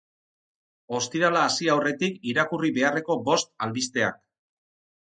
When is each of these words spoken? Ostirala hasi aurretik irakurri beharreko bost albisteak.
Ostirala 0.99 1.43
hasi 1.49 1.69
aurretik 1.75 2.17
irakurri 2.33 2.75
beharreko 2.81 3.21
bost 3.31 3.55
albisteak. 3.69 4.23